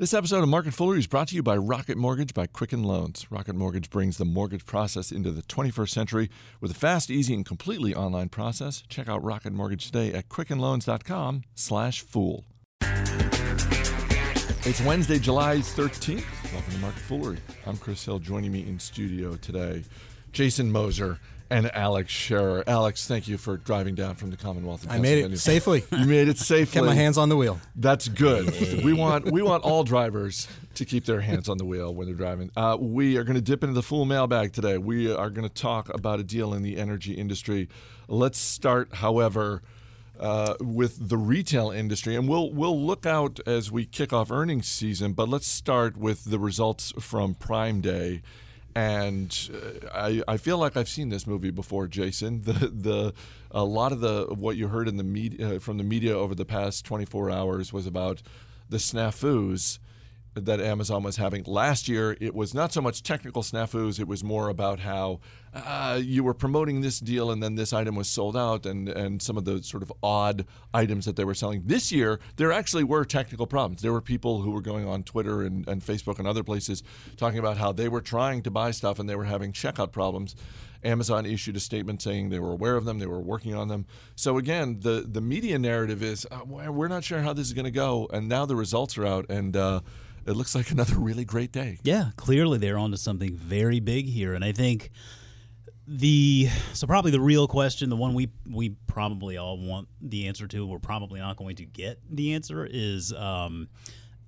[0.00, 3.26] This episode of Market Foolery is brought to you by Rocket Mortgage by Quicken Loans.
[3.32, 7.44] Rocket Mortgage brings the mortgage process into the 21st century with a fast, easy, and
[7.44, 8.84] completely online process.
[8.88, 12.44] Check out Rocket Mortgage today at quickenloans.com/fool.
[14.64, 16.52] It's Wednesday, July 13th.
[16.52, 17.38] Welcome to Market Foolery.
[17.66, 18.20] I'm Chris Hill.
[18.20, 19.82] Joining me in studio today,
[20.30, 21.18] Jason Moser
[21.50, 22.64] and Alex Scherer.
[22.66, 24.84] Alex, thank you for driving down from the Commonwealth.
[24.84, 25.84] Of I made it safely.
[25.90, 26.80] You made it safely.
[26.80, 27.60] Get my hands on the wheel.
[27.76, 28.84] That's good.
[28.84, 32.16] we want we want all drivers to keep their hands on the wheel when they're
[32.16, 32.50] driving.
[32.56, 34.78] Uh, we are going to dip into the full mailbag today.
[34.78, 37.68] We are going to talk about a deal in the energy industry.
[38.08, 39.62] Let's start, however.
[40.20, 44.66] Uh, with the retail industry, and we'll we'll look out as we kick off earnings
[44.66, 45.12] season.
[45.12, 48.22] But let's start with the results from Prime Day
[48.78, 52.42] and uh, I, I feel like I've seen this movie before, Jason.
[52.48, 53.14] The the
[53.50, 56.44] a lot of the what you heard in the media from the media over the
[56.44, 58.22] past 24 hours was about
[58.70, 59.78] the snafus
[60.34, 62.16] that Amazon was having last year.
[62.20, 65.20] It was not so much technical snafus; it was more about how
[65.54, 69.20] uh, you were promoting this deal and then this item was sold out, and and
[69.20, 71.62] some of the sort of odd items that they were selling.
[71.64, 73.82] This year, there actually were technical problems.
[73.82, 76.82] There were people who were going on Twitter and, and Facebook and other places
[77.16, 80.34] talking about how they were trying to buy stuff and they were having checkout problems.
[80.84, 83.86] Amazon issued a statement saying they were aware of them, they were working on them.
[84.14, 87.64] So again, the the media narrative is uh, we're not sure how this is going
[87.64, 89.80] to go, and now the results are out, and uh,
[90.28, 91.78] it looks like another really great day.
[91.82, 94.90] Yeah, clearly they're onto something very big here, and I think
[95.86, 100.46] the so probably the real question, the one we we probably all want the answer
[100.46, 103.12] to, we're probably not going to get the answer is.
[103.12, 103.68] Um,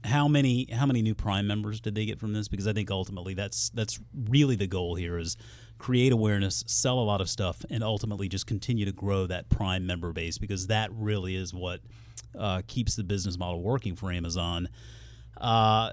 [0.02, 2.90] how many how many new prime members did they get from this because i think
[2.90, 5.36] ultimately that's that's really the goal here is
[5.76, 9.86] create awareness sell a lot of stuff and ultimately just continue to grow that prime
[9.86, 11.80] member base because that really is what
[12.38, 14.70] uh, keeps the business model working for amazon
[15.40, 15.92] uh,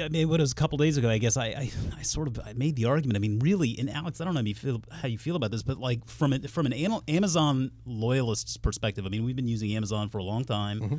[0.00, 1.08] I mean, what was a couple days ago?
[1.08, 3.16] I guess I, I, I, sort of I made the argument.
[3.16, 5.50] I mean, really, and Alex, I don't know how you feel how you feel about
[5.50, 9.74] this, but like from it from an Amazon loyalist's perspective, I mean, we've been using
[9.74, 10.80] Amazon for a long time.
[10.80, 10.96] Mm-hmm.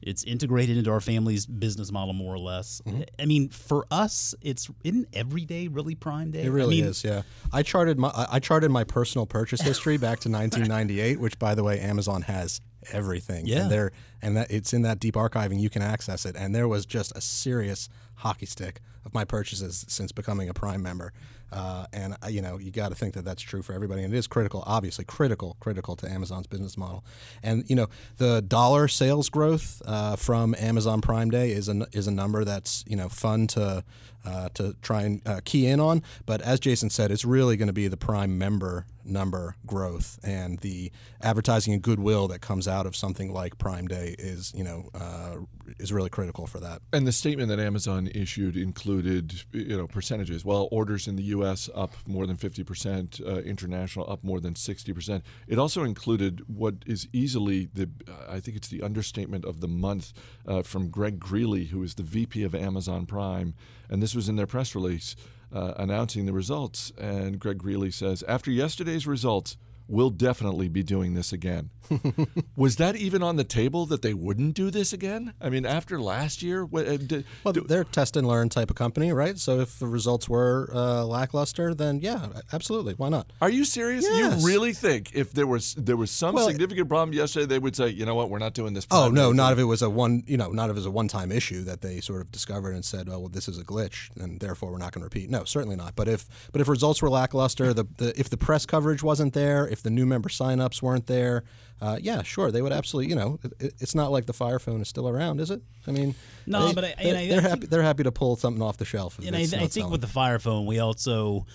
[0.00, 2.80] It's integrated into our family's business model more or less.
[2.86, 3.02] Mm-hmm.
[3.18, 6.44] I mean, for us, it's in every day really Prime Day.
[6.44, 7.02] It really I mean, is.
[7.02, 11.54] Yeah, I charted my I charted my personal purchase history back to 1998, which, by
[11.54, 12.60] the way, Amazon has
[12.92, 13.46] everything.
[13.46, 13.62] Yeah.
[13.62, 16.68] And there and that it's in that deep archiving you can access it and there
[16.68, 21.12] was just a serious hockey stick of my purchases since becoming a prime member.
[21.50, 24.12] Uh, and uh, you know you got to think that that's true for everybody and
[24.12, 27.02] it is critical obviously critical critical to amazon's business model
[27.42, 27.88] and you know
[28.18, 32.84] the dollar sales growth uh, from amazon prime day is a, is a number that's
[32.86, 33.82] you know fun to
[34.24, 37.68] uh, to try and uh, key in on but as jason said it's really going
[37.68, 40.92] to be the prime member number growth and the
[41.22, 45.36] advertising and goodwill that comes out of something like prime day is you know uh,
[45.78, 50.44] is really critical for that and the statement that amazon issued included you know percentages
[50.44, 51.68] well orders in the U.S.
[51.74, 55.22] up more than 50%, uh, international up more than 60%.
[55.46, 59.68] It also included what is easily the, uh, I think it's the understatement of the
[59.68, 60.12] month
[60.46, 63.54] uh, from Greg Greeley, who is the VP of Amazon Prime,
[63.88, 65.16] and this was in their press release
[65.52, 66.92] uh, announcing the results.
[66.98, 69.56] And Greg Greeley says, after yesterday's results,
[69.88, 71.70] we'll definitely be doing this again.
[72.56, 75.32] was that even on the table that they wouldn't do this again?
[75.40, 78.50] I mean, after last year, what, uh, did, well, do, they're a test and learn
[78.50, 79.38] type of company, right?
[79.38, 83.32] So if the results were uh, lackluster, then yeah, absolutely, why not?
[83.40, 84.04] Are you serious?
[84.04, 84.40] Yes.
[84.40, 87.74] You really think if there was there was some well, significant problem yesterday, they would
[87.74, 88.86] say, you know what, we're not doing this.
[88.90, 90.90] Oh no, not if it was a one, you know, not if it was a
[90.90, 93.64] one time issue that they sort of discovered and said, oh well, this is a
[93.64, 95.30] glitch, and therefore we're not going to repeat.
[95.30, 95.96] No, certainly not.
[95.96, 99.66] But if but if results were lackluster, the, the if the press coverage wasn't there,
[99.66, 101.44] if the new member signups weren't there
[101.80, 103.10] uh, yeah, sure, they would absolutely.
[103.10, 105.62] You know, it, it's not like the Fire Phone is still around, is it?
[105.86, 106.14] I mean,
[106.46, 107.66] no, they, but I, they, are happy.
[107.66, 109.18] They're happy to pull something off the shelf.
[109.18, 109.92] And I, I think selling.
[109.92, 111.46] with the Fire Phone, we also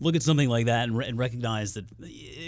[0.00, 1.86] look at something like that and, re- and, recognize that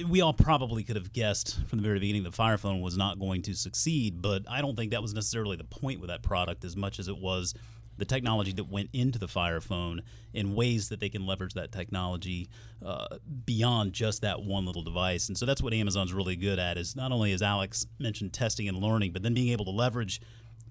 [0.09, 3.19] we all probably could have guessed from the very beginning that Fire Phone was not
[3.19, 4.21] going to succeed.
[4.21, 7.09] But I don't think that was necessarily the point with that product as much as
[7.09, 7.55] it was
[7.99, 11.73] the technology that went into the Fire Phone in ways that they can leverage that
[11.73, 12.49] technology
[12.85, 15.29] uh, beyond just that one little device.
[15.29, 18.69] And so that's what Amazon's really good at is not only as Alex mentioned testing
[18.69, 20.21] and learning, but then being able to leverage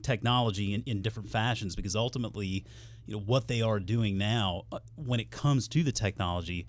[0.01, 2.65] technology in, in different fashions because ultimately,
[3.05, 6.67] you know, what they are doing now uh, when it comes to the technology.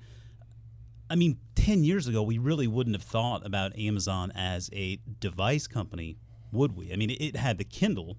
[1.08, 5.66] I mean, 10 years ago, we really wouldn't have thought about Amazon as a device
[5.66, 6.16] company,
[6.50, 6.92] would we?
[6.92, 8.16] I mean, it had the Kindle,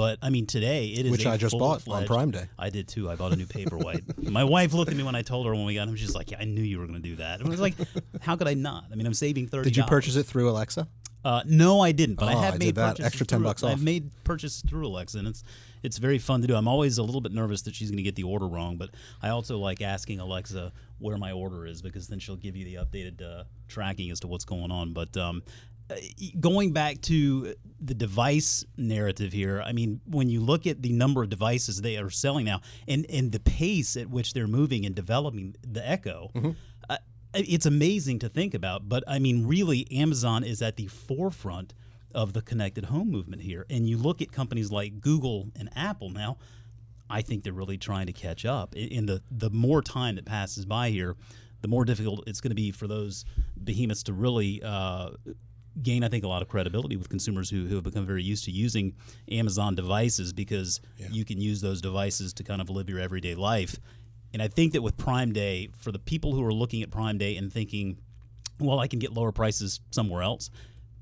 [0.00, 2.46] but I mean, today it is which I just bought on Prime Day.
[2.58, 3.10] I did too.
[3.10, 4.30] I bought a new paperwhite.
[4.30, 5.96] My wife looked at me when I told her when we got him.
[5.96, 7.74] She's like, "Yeah, I knew you were going to do that." And I was like,
[8.22, 9.68] "How could I not?" I mean, I'm saving thirty.
[9.68, 10.88] Did you purchase it through Alexa?
[11.22, 12.98] Uh, no, I didn't, but I Oh, have I made that.
[12.98, 13.72] Extra 10 through- bucks off.
[13.72, 15.44] I've made purchases through Alexa, and it's
[15.82, 16.54] it's very fun to do.
[16.54, 18.88] I'm always a little bit nervous that she's going to get the order wrong, but
[19.22, 22.74] I also like asking Alexa where my order is because then she'll give you the
[22.76, 24.94] updated uh, tracking as to what's going on.
[24.94, 25.42] But um,
[26.38, 31.22] going back to the device narrative here, I mean, when you look at the number
[31.22, 34.94] of devices they are selling now, and and the pace at which they're moving and
[34.94, 36.30] developing the Echo.
[36.88, 36.96] Uh,
[37.32, 41.74] it's amazing to think about, but I mean, really, Amazon is at the forefront
[42.14, 43.66] of the connected home movement here.
[43.70, 46.38] And you look at companies like Google and Apple now,
[47.08, 48.74] I think they're really trying to catch up.
[48.76, 51.16] In the the more time that passes by here,
[51.60, 53.24] the more difficult it's going to be for those
[53.62, 55.10] behemoths to really uh,
[55.82, 58.44] gain, I think, a lot of credibility with consumers who, who have become very used
[58.44, 58.94] to using
[59.30, 60.80] Amazon devices because
[61.10, 63.78] you can use those devices to kind of live your everyday life.
[64.32, 67.18] And I think that with Prime Day, for the people who are looking at Prime
[67.18, 67.98] Day and thinking,
[68.58, 70.50] well, I can get lower prices somewhere else,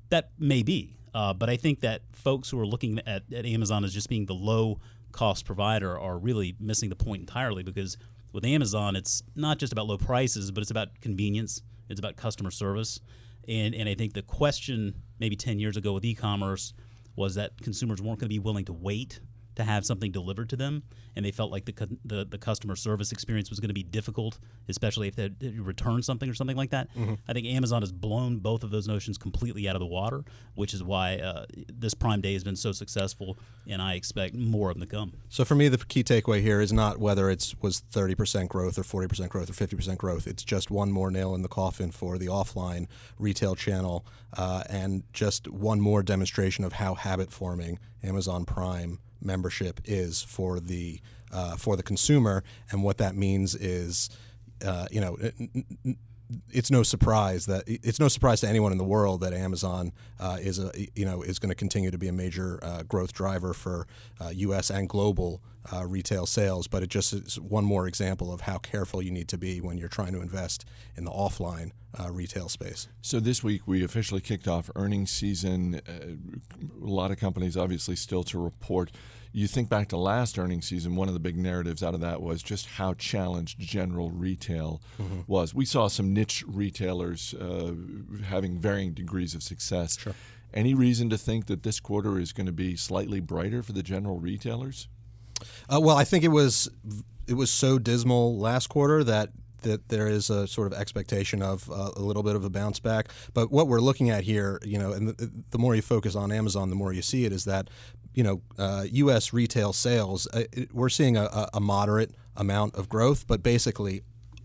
[0.09, 0.95] that may be.
[1.13, 4.25] Uh, but I think that folks who are looking at, at Amazon as just being
[4.25, 4.79] the low
[5.11, 7.97] cost provider are really missing the point entirely because
[8.31, 12.51] with Amazon, it's not just about low prices, but it's about convenience, it's about customer
[12.51, 12.99] service.
[13.49, 16.73] And, and I think the question maybe 10 years ago with e commerce
[17.15, 19.19] was that consumers weren't going to be willing to wait
[19.59, 20.83] to have something delivered to them,
[21.15, 24.39] and they felt like the the, the customer service experience was going to be difficult,
[24.67, 26.87] especially if they return something or something like that.
[27.27, 30.23] I think Amazon has blown both of those notions completely out of the water,
[30.55, 34.69] which is why uh, this Prime Day has been so successful, and I expect more
[34.69, 35.13] of them to come.
[35.27, 38.83] So for me, the key takeaway here is not whether it was 30% growth or
[38.83, 40.25] 40% growth or 50% growth.
[40.25, 44.05] It's just one more nail in the coffin for the offline retail channel,
[44.37, 50.59] uh, and just one more demonstration of how habit forming Amazon Prime membership is for
[50.59, 50.99] the
[51.31, 54.09] uh, for the consumer, and what that means is,
[54.65, 55.17] uh, you know.
[56.51, 60.37] It's no surprise that it's no surprise to anyone in the world that Amazon uh,
[60.39, 63.53] is a you know is going to continue to be a major uh, growth driver
[63.53, 63.87] for
[64.21, 64.69] uh, U.S.
[64.69, 65.41] and global
[65.73, 66.67] uh, retail sales.
[66.67, 69.77] But it just is one more example of how careful you need to be when
[69.77, 70.65] you're trying to invest
[70.95, 72.87] in the offline uh, retail space.
[73.01, 75.81] So this week we officially kicked off earnings season.
[75.87, 78.91] Uh, a lot of companies obviously still to report.
[79.31, 82.21] You think back to last earnings season, one of the big narratives out of that
[82.21, 84.81] was just how challenged general retail
[85.27, 85.53] was.
[85.53, 87.73] We saw some niche retailers uh,
[88.23, 89.99] having varying degrees of success.
[89.99, 90.15] Sure.
[90.51, 93.83] Any reason to think that this quarter is going to be slightly brighter for the
[93.83, 94.87] general retailers?
[95.71, 96.69] Uh, well, I think it was
[97.27, 99.29] it was so dismal last quarter that
[99.61, 102.79] that there is a sort of expectation of uh, a little bit of a bounce
[102.79, 103.09] back.
[103.33, 106.31] But what we're looking at here, you know, and the, the more you focus on
[106.31, 107.69] Amazon, the more you see it is that,
[108.13, 109.33] you know, uh, U.S.
[109.33, 114.01] retail sales, uh, it, we're seeing a, a- moderate amount of growth, but basically,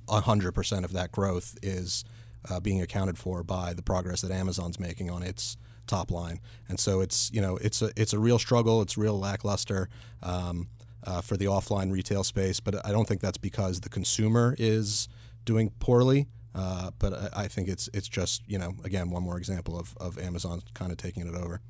[0.09, 2.05] hundred percent of that growth is
[2.51, 5.57] uh, being accounted for by the progress that Amazon's making on its
[5.87, 6.41] top line.
[6.69, 8.83] And so it's you know it's a it's a real struggle.
[8.83, 9.89] It's real lackluster.
[10.23, 10.69] Um,
[11.05, 15.09] uh, for the offline retail space, but I don't think that's because the consumer is
[15.45, 16.27] doing poorly.
[16.55, 19.97] Uh, but I, I think it's it's just you know again one more example of,
[19.99, 21.61] of Amazon kind of taking it over.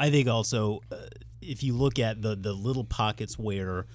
[0.00, 0.96] I think also, uh,
[1.40, 3.86] if you look at the the little pockets where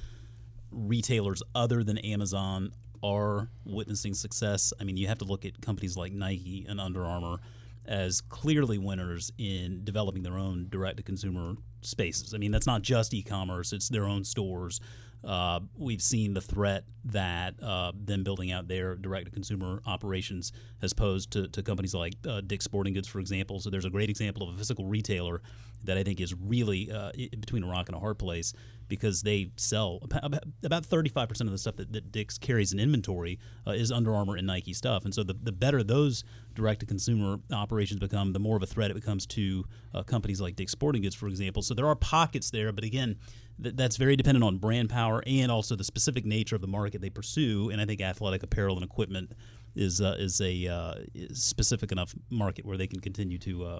[0.71, 2.71] retailers other than Amazon
[3.03, 7.05] are witnessing success, I mean, you have to look at companies like Nike and Under
[7.05, 7.39] Armour
[7.85, 12.33] as clearly winners in developing their own direct to consumer spaces.
[12.33, 14.79] I mean, that's not just e commerce, it's their own stores.
[15.23, 20.51] Uh, we've seen the threat that uh, them building out their direct to consumer operations
[20.81, 23.59] has posed to, to companies like uh, Dick's Sporting Goods, for example.
[23.59, 25.41] So there's a great example of a physical retailer
[25.83, 28.53] that I think is really uh, between a rock and a hard place
[28.87, 33.39] because they sell about- about 35% of the stuff that, that Dick's carries in inventory
[33.65, 35.05] uh, is Under Armour and Nike stuff.
[35.05, 36.23] And so the, the better those
[36.55, 40.41] direct to consumer operations become, the more of a threat it becomes to uh, companies
[40.41, 41.61] like Dick's Sporting Goods, for example.
[41.61, 43.17] So there are pockets there, but again,
[43.61, 47.01] th- that's very dependent on brand power and also the specific nature of the market
[47.01, 47.69] they pursue.
[47.69, 49.33] And I think athletic apparel and equipment
[49.75, 50.95] is uh, is a uh,
[51.33, 53.79] specific enough market where they can continue to uh,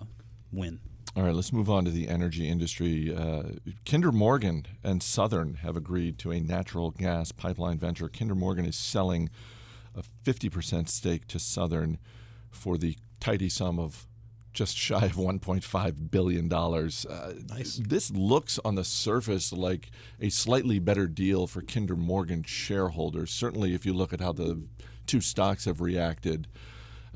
[0.52, 0.80] win.
[1.16, 3.16] All right, let's move on to the energy industry.
[3.16, 3.44] Uh,
[3.86, 8.08] Kinder Morgan and Southern have agreed to a natural gas pipeline venture.
[8.08, 9.30] Kinder Morgan is selling
[9.96, 11.98] a 50% stake to Southern
[12.52, 14.06] for the tidy sum of
[14.58, 17.06] just shy of 1.5 billion dollars.
[17.06, 17.78] Uh, Nice.
[17.78, 23.30] This looks on the surface like a slightly better deal for Kinder Morgan shareholders.
[23.32, 24.64] Certainly, if you look at how the
[25.06, 26.48] two stocks have reacted.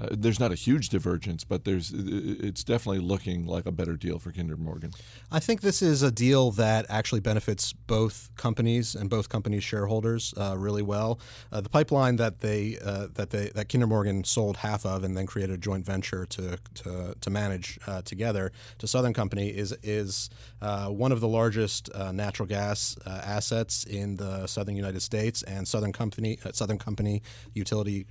[0.01, 4.17] Uh, there's not a huge divergence, but there's it's definitely looking like a better deal
[4.17, 4.91] for Kinder Morgan.
[5.31, 10.33] I think this is a deal that actually benefits both companies and both companies' shareholders
[10.37, 11.19] uh, really well.
[11.51, 15.15] Uh, the pipeline that they uh, that they that Kinder Morgan sold half of and
[15.15, 19.75] then created a joint venture to to, to manage uh, together to Southern Company is
[19.83, 20.29] is
[20.61, 25.93] uh, one of the largest natural gas assets in the southern United States, and Southern
[25.93, 27.21] Company Southern Company
[27.53, 28.07] utility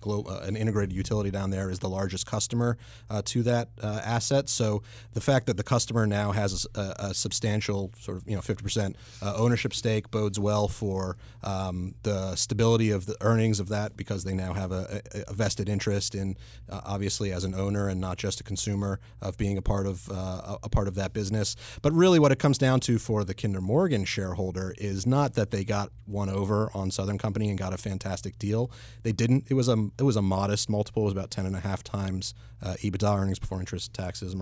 [0.00, 2.76] glo- an integrated utility down there is the largest customer
[3.10, 4.48] uh, to that uh, asset.
[4.48, 8.42] So the fact that the customer now has a, a substantial sort of you know
[8.42, 13.96] 50% uh, ownership stake bodes well for um, the stability of the earnings of that
[13.96, 16.36] because they now have a, a vested interest in
[16.68, 20.08] uh, obviously as an owner and not just a consumer of being a part of
[20.10, 21.56] uh, a part of that business.
[21.80, 25.50] But really, what it comes down to for the Kinder Morgan shareholder is not that
[25.50, 28.70] they got one over on Southern Company and got a fantastic deal.
[29.02, 29.44] They didn't.
[29.48, 31.02] It was a it was a modest multiple.
[31.02, 34.38] It was about ten and a half times uh, EBITDA earnings before interest, taxes, uh,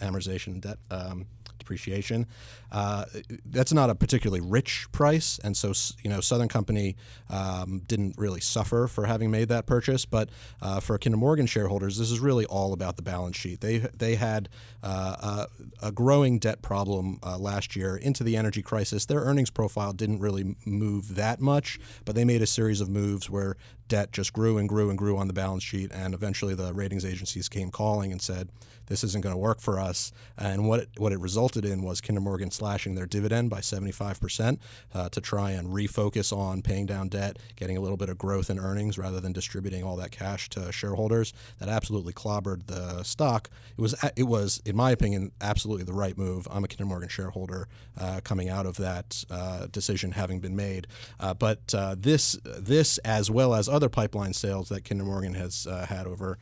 [0.00, 0.78] amortization, debt.
[0.90, 1.26] Um,
[1.62, 2.26] depreciation.
[2.70, 3.04] Uh,
[3.46, 6.96] that's not a particularly rich price, and so you know Southern Company
[7.30, 10.04] um, didn't really suffer for having made that purchase.
[10.04, 13.60] But uh, for Kinder Morgan shareholders, this is really all about the balance sheet.
[13.60, 14.48] They they had
[14.82, 15.46] uh,
[15.82, 19.06] a, a, growing debt problem uh, last year into the energy crisis.
[19.06, 23.30] Their earnings profile didn't really move that much, but they made a series of moves
[23.30, 23.56] where
[23.88, 27.04] debt just grew and grew and grew on the balance sheet, and eventually the ratings
[27.04, 28.48] agencies came calling and said
[28.92, 30.12] this isn't going to work for us.
[30.36, 34.58] And what it, what it resulted in was Kinder Morgan slashing their dividend by 75%
[34.92, 38.50] uh, to try and refocus on paying down debt, getting a little bit of growth
[38.50, 41.32] in earnings rather than distributing all that cash to shareholders.
[41.58, 43.48] That absolutely clobbered the stock.
[43.78, 46.46] It was, it was in my opinion, absolutely the right move.
[46.50, 47.68] I'm a Kinder Morgan shareholder
[47.98, 50.86] uh, coming out of that uh, decision having been made.
[51.18, 55.66] Uh, but uh, this, this, as well as other pipeline sales that Kinder Morgan has
[55.66, 56.38] uh, had over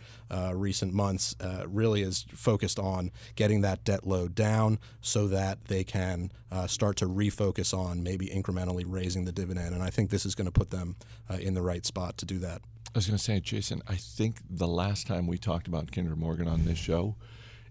[0.52, 6.32] recent months, really is focused on getting that debt load down so that they can
[6.50, 9.74] uh, start to refocus on maybe incrementally raising the dividend.
[9.74, 10.96] And I think this is going to put them
[11.28, 12.62] uh, in the right spot to do that.
[12.86, 16.16] I was going to say, Jason, I think the last time we talked about Kinder
[16.16, 17.14] Morgan on this show,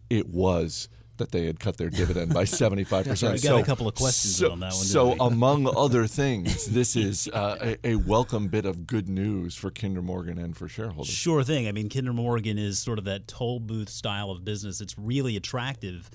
[0.09, 0.87] it was
[1.19, 3.05] that they had cut their dividend by 75%.
[3.05, 4.73] we got so, a couple of questions so, on that one.
[4.73, 9.71] So, among other things, this is uh, a, a, welcome bit of good news for
[9.71, 11.13] Kinder Morgan and for shareholders.
[11.13, 11.67] Sure thing.
[11.67, 14.81] I mean, Kinder Morgan is sort of that toll booth style of business.
[14.81, 16.09] It's really attractive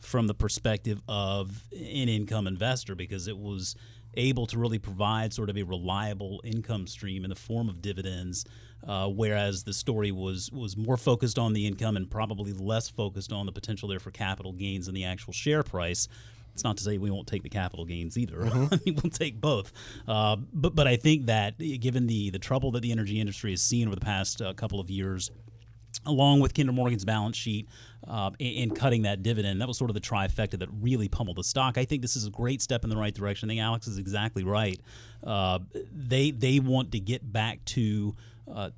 [0.00, 3.74] from the perspective of an income investor because it was
[4.18, 8.44] able to really provide sort of a reliable income stream in the form of dividends
[8.86, 13.32] uh, whereas the story was was more focused on the income and probably less focused
[13.32, 16.08] on the potential there for capital gains in the actual share price.
[16.54, 18.38] It's not to say we won't take the capital gains either.
[18.38, 18.66] Mm-hmm.
[18.74, 19.72] I mean, we'll take both.
[20.06, 23.62] Uh, but but I think that given the the trouble that the energy industry has
[23.62, 25.30] seen over the past uh, couple of years,
[26.08, 27.68] along with Kinder Morgan's balance sheet
[28.06, 29.60] uh, in, cutting that dividend.
[29.60, 31.78] That was sort of the trifecta that really pummeled the stock.
[31.78, 33.48] I think this is a great step in the right direction.
[33.48, 34.80] I think Alex is exactly right.
[35.22, 35.60] Uh,
[35.92, 38.16] they they want to get back to
[38.52, 38.70] uh,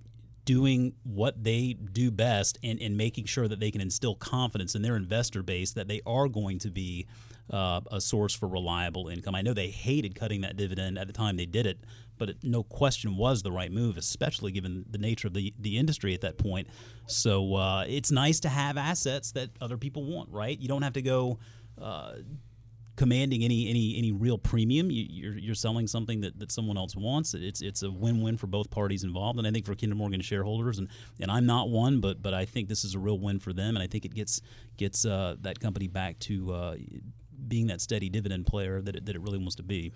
[0.44, 4.82] doing what they do best and, and making sure that they can instill confidence in
[4.82, 7.06] their investor base that they are going to be
[7.50, 9.34] uh, a source for reliable income.
[9.34, 11.78] I know they hated cutting that dividend at the time they did it,
[12.20, 15.76] but it no question was the right move, especially given the nature of the, the
[15.76, 16.68] industry at that point.
[17.06, 20.56] So uh, it's nice to have assets that other people want, right?
[20.56, 21.40] You don't have to go.
[21.80, 22.16] Uh,
[22.96, 24.90] commanding any any any real premium.
[24.90, 27.32] You, are you're, you're selling something that, that someone else wants.
[27.32, 30.20] It's it's a win win for both parties involved, and I think for Kinder Morgan
[30.20, 33.40] shareholders, and, and I'm not one, but but I think this is a real win
[33.40, 34.42] for them, and I think it gets
[34.76, 36.76] gets uh, that company back to uh,
[37.48, 39.92] being that steady dividend player that it, that it really wants to be.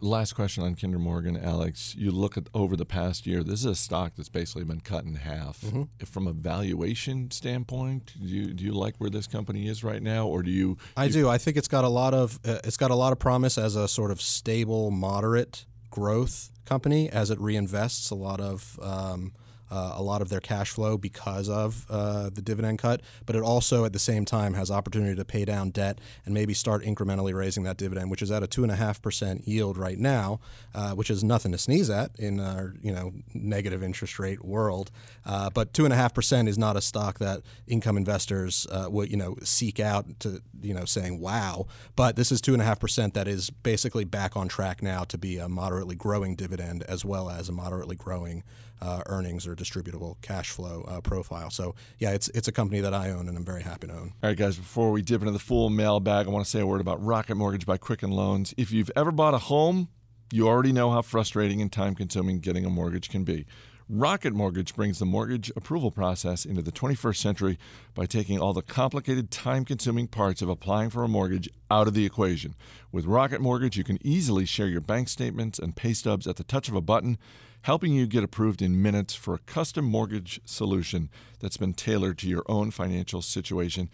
[0.00, 1.94] Last question on Kinder Morgan, Alex.
[1.96, 3.42] You look at over the past year.
[3.42, 5.60] This is a stock that's basically been cut in half.
[5.60, 6.04] Mm-hmm.
[6.04, 10.26] From a valuation standpoint, do you, do you like where this company is right now,
[10.26, 10.76] or do you?
[10.96, 11.28] I do.
[11.28, 13.76] I think it's got a lot of uh, it's got a lot of promise as
[13.76, 18.78] a sort of stable, moderate growth company as it reinvests a lot of.
[18.82, 19.32] Um,
[19.70, 23.42] uh, a lot of their cash flow because of uh, the dividend cut, but it
[23.42, 27.34] also at the same time has opportunity to pay down debt and maybe start incrementally
[27.34, 30.40] raising that dividend, which is at a two and a half percent yield right now,
[30.74, 34.90] uh, which is nothing to sneeze at in our you know negative interest rate world.
[35.24, 38.88] Uh, but two and a half percent is not a stock that income investors uh,
[38.90, 41.66] would you know seek out to you know saying wow.
[41.96, 45.04] But this is two and a half percent that is basically back on track now
[45.04, 48.42] to be a moderately growing dividend as well as a moderately growing
[48.80, 51.50] uh, earnings or distributable cash flow uh, profile.
[51.50, 54.12] So yeah, it's it's a company that I own and I'm very happy to own.
[54.22, 54.56] All right, guys.
[54.56, 57.34] Before we dip into the full mailbag, I want to say a word about Rocket
[57.34, 58.54] Mortgage by Quicken Loans.
[58.56, 59.88] If you've ever bought a home,
[60.32, 63.46] you already know how frustrating and time consuming getting a mortgage can be.
[63.88, 67.56] Rocket Mortgage brings the mortgage approval process into the 21st century
[67.94, 71.94] by taking all the complicated, time consuming parts of applying for a mortgage out of
[71.94, 72.56] the equation.
[72.90, 76.42] With Rocket Mortgage, you can easily share your bank statements and pay stubs at the
[76.42, 77.16] touch of a button,
[77.62, 82.28] helping you get approved in minutes for a custom mortgage solution that's been tailored to
[82.28, 83.88] your own financial situation.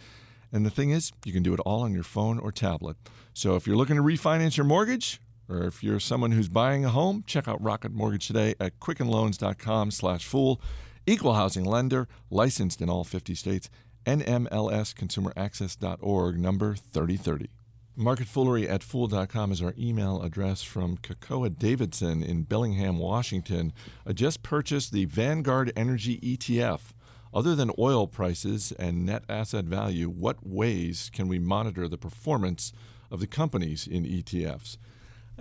[0.50, 2.96] And the thing is, you can do it all on your phone or tablet.
[3.34, 6.90] So if you're looking to refinance your mortgage, or if you're someone who's buying a
[6.90, 10.61] home, check out Rocket Mortgage today at quickenloans.com slash fool.
[11.06, 13.68] Equal housing lender, licensed in all 50 states,
[14.06, 17.50] NMLSconsumeraccess.org, number 3030.
[17.94, 23.75] Market Foolery at Fool.com is our email address from Kakoa Davidson in Bellingham, Washington.
[24.06, 26.94] I just purchased the Vanguard Energy ETF.
[27.34, 32.72] Other than oil prices and net asset value, what ways can we monitor the performance
[33.11, 34.78] of the companies in ETFs?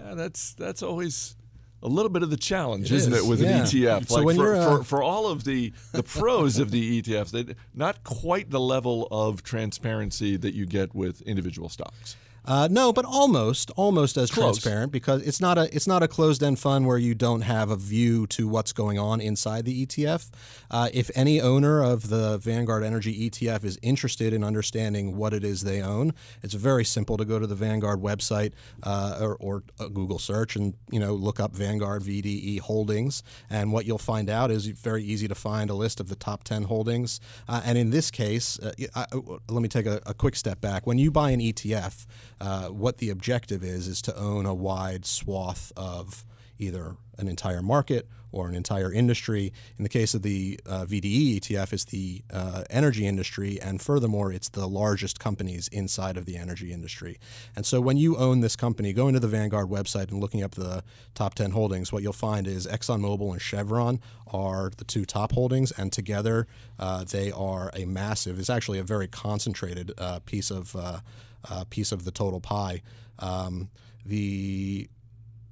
[0.04, 1.36] Uh, that's that's always
[1.84, 3.58] a little bit of the challenge, It isn't is, it, with yeah.
[3.58, 4.08] an ETF?
[4.08, 7.56] So like for, uh, for, for all of the, the pros of the ETFs, they,
[7.74, 12.16] not quite the level of transparency that you get with individual stocks.
[12.44, 14.58] Uh, no, but almost, almost as Close.
[14.58, 17.70] transparent because it's not a it's not a closed end fund where you don't have
[17.70, 20.30] a view to what's going on inside the ETF.
[20.72, 25.44] Uh, if any owner of the Vanguard Energy ETF is interested in understanding what it
[25.44, 29.64] is they own, it's very simple to go to the Vanguard website uh, or, or
[29.80, 33.22] a Google search and you know look up Vanguard VDE holdings,
[33.52, 36.44] and what you'll find out is very easy to find a list of the top
[36.44, 37.20] ten holdings.
[37.48, 40.60] Uh, and in this case, uh, I, I- let me take a, a quick step
[40.60, 40.88] back.
[40.88, 42.06] When you buy an ETF,
[42.42, 46.26] uh, what the objective is is to own a wide swath of
[46.58, 49.54] either an entire market or an entire industry.
[49.78, 54.32] In the case of the uh, VDE ETF, it's the uh, energy industry, and furthermore,
[54.32, 57.20] it's the largest companies inside of the energy industry.
[57.56, 60.56] And so, when you own this company, going to the Vanguard website and looking up
[60.56, 60.84] the
[61.14, 64.00] top 10 holdings, what you'll find is ExxonMobil and Chevron
[64.34, 66.48] are the two top holdings, and together
[66.80, 68.40] uh, they are a massive.
[68.40, 70.76] It's actually a very concentrated uh, piece of
[71.50, 72.82] uh, piece of the total pie.
[73.20, 73.70] Um,
[74.06, 74.90] the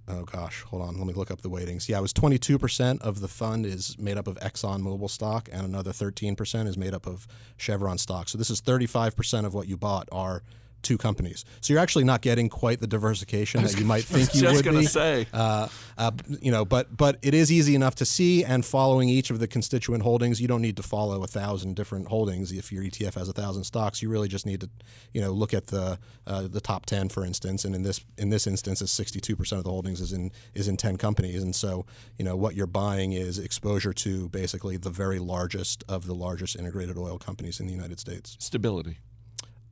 [0.07, 1.87] oh gosh, hold on, let me look up the weightings.
[1.87, 5.61] Yeah, it was 22% of the fund is made up of Exxon Mobil stock, and
[5.65, 7.27] another 13% is made up of
[7.57, 8.27] Chevron stock.
[8.27, 10.43] So this is 35% of what you bought are
[10.81, 11.45] two companies.
[11.61, 14.65] So you're actually not getting quite the diversification that you might think you just would
[14.65, 14.85] gonna be.
[14.85, 15.27] say.
[15.33, 15.67] Uh,
[15.97, 18.43] uh, you know, but but it is easy enough to see.
[18.43, 22.07] And following each of the constituent holdings, you don't need to follow a thousand different
[22.07, 22.51] holdings.
[22.51, 24.69] If your ETF has a thousand stocks, you really just need to,
[25.13, 27.65] you know, look at the uh, the top ten, for instance.
[27.65, 30.67] And in this in this instance, is 62 percent of the holdings is in is
[30.67, 31.43] in 10 companies.
[31.43, 31.85] And so,
[32.17, 36.55] you know, what you're buying is exposure to basically the very largest of the largest
[36.55, 38.37] integrated oil companies in the United States.
[38.39, 38.97] Stability.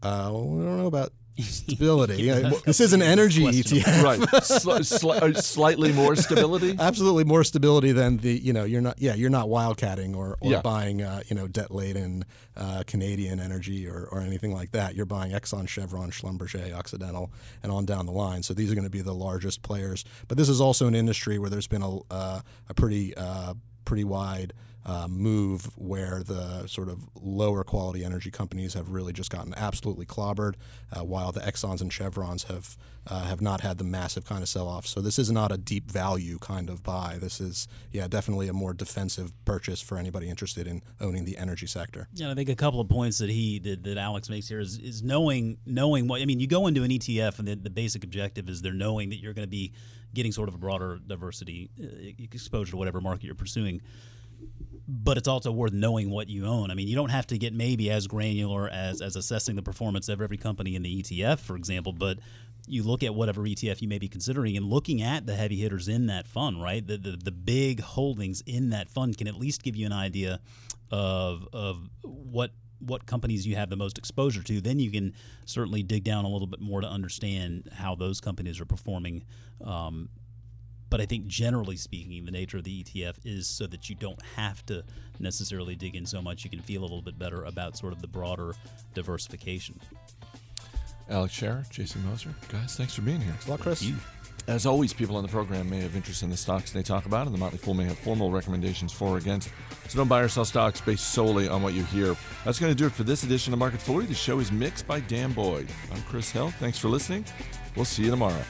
[0.04, 2.30] Uh, well, I don't know about stability.
[2.66, 4.04] This is an energy ETF.
[4.04, 4.20] Right.
[4.20, 6.76] Sli- sli- uh, slightly more stability.
[6.80, 10.52] absolutely more stability than the you know you're not yeah you're not wildcatting or, or
[10.52, 10.62] Yeah.
[10.62, 14.96] buying uh, you know debt laden uh, Canadian energy or, or anything like that.
[14.96, 17.32] You're buying Exxon, Chevron, Schlumberger, Occidental,
[17.62, 18.42] and on down the line.
[18.42, 20.06] So these are going to be the largest players.
[20.28, 23.54] But this is also an industry where there's been a uh, a pretty uh,
[23.86, 24.54] pretty wide.
[24.88, 30.06] Uh, move where the sort of lower quality energy companies have really just gotten absolutely
[30.06, 30.54] clobbered,
[30.94, 32.78] uh, while the Exxon's and Chevrons have
[33.10, 34.86] uh, have not had the massive kind of sell off.
[34.86, 37.18] So this is not a deep value kind of buy.
[37.20, 41.68] This is yeah definitely a more defensive purchase for anybody interested in owning the energy
[41.68, 42.08] sector.
[42.14, 44.78] Yeah, I think a couple of points that he that, that Alex makes here is,
[44.78, 46.40] is knowing knowing what I mean.
[46.40, 49.34] You go into an ETF, and the, the basic objective is they're knowing that you're
[49.34, 49.74] going to be
[50.14, 53.82] getting sort of a broader diversity uh, exposure to whatever market you're pursuing.
[54.88, 56.72] But it's also worth knowing what you own.
[56.72, 60.08] I mean, you don't have to get maybe as granular as as assessing the performance
[60.08, 61.92] of every company in the ETF, for example.
[61.92, 62.20] But
[62.68, 65.88] you look at whatever ETF you may be considering and looking at the heavy hitters
[65.88, 66.86] in that fund, right?
[66.86, 70.40] The, the, the big holdings in that fund can at least give you an idea
[70.92, 74.62] of, of what what companies you have the most exposure to.
[74.62, 75.14] Then you can
[75.46, 79.24] certainly dig down a little bit more to understand how those companies are performing.
[79.64, 80.10] Um,
[80.90, 84.22] but I think generally speaking, the nature of the ETF is so that you don't
[84.36, 84.84] have to
[85.20, 86.44] necessarily dig in so much.
[86.44, 88.54] You can feel a little bit better about sort of the broader
[88.94, 89.80] diversification.
[91.10, 92.34] Alex Scherer, Jason Moser.
[92.50, 93.34] Guys, thanks for being here.
[93.40, 93.90] Good luck, Chris.
[94.48, 97.26] As always, people on the program may have interest in the stocks they talk about,
[97.26, 99.50] and the Motley Fool may have formal recommendations for or against.
[99.90, 102.16] So don't buy or sell stocks based solely on what you hear.
[102.46, 104.06] That's going to do it for this edition of Market Foolery.
[104.06, 105.68] The show is mixed by Dan Boyd.
[105.94, 106.52] I'm Chris Hill.
[106.60, 107.26] Thanks for listening.
[107.76, 108.42] We'll see you tomorrow.